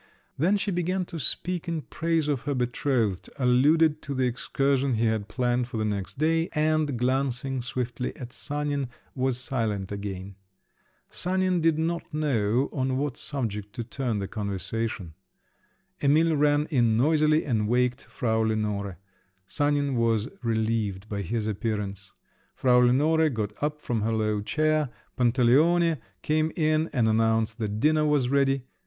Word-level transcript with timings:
Then 0.35 0.57
she 0.57 0.71
began 0.71 1.05
to 1.05 1.19
speak 1.19 1.67
in 1.67 1.83
praise 1.83 2.27
of 2.27 2.41
her 2.49 2.55
betrothed, 2.55 3.29
alluded 3.37 4.01
to 4.01 4.15
the 4.15 4.25
excursion 4.25 4.95
he 4.95 5.05
had 5.05 5.27
planned 5.27 5.67
for 5.67 5.77
the 5.77 5.85
next 5.85 6.17
day, 6.17 6.49
and, 6.53 6.97
glancing 6.97 7.61
swiftly 7.61 8.17
at 8.17 8.33
Sanin, 8.33 8.89
was 9.13 9.37
silent 9.37 9.91
again. 9.91 10.37
Sanin 11.11 11.61
did 11.61 11.77
not 11.77 12.11
know 12.11 12.67
on 12.73 12.97
what 12.97 13.15
subject 13.15 13.73
to 13.73 13.83
turn 13.83 14.17
the 14.17 14.27
conversation. 14.27 15.13
Emil 16.01 16.35
ran 16.35 16.65
in 16.71 16.97
noisily 16.97 17.45
and 17.45 17.67
waked 17.67 18.05
Frau 18.05 18.39
Lenore… 18.39 18.97
Sanin 19.45 19.93
was 19.93 20.27
relieved 20.41 21.07
by 21.09 21.21
his 21.21 21.45
appearance. 21.45 22.11
Frau 22.55 22.79
Lenore 22.79 23.29
got 23.29 23.51
up 23.61 23.79
from 23.79 24.01
her 24.01 24.13
low 24.13 24.41
chair. 24.41 24.89
Pantaleone 25.15 25.99
came 26.23 26.51
in 26.55 26.89
and 26.91 27.07
announced 27.07 27.59
that 27.59 27.79
dinner 27.79 28.03
was 28.03 28.29
ready. 28.29 28.63